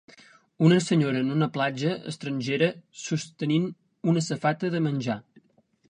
Una 0.67 0.79
senyora 0.85 1.19
en 1.25 1.29
una 1.35 1.49
platja 1.59 1.93
estrangera 2.13 2.71
sostenint 3.05 3.71
una 4.15 4.27
safata 4.31 4.77
de 4.79 4.87
menjar 4.89 5.21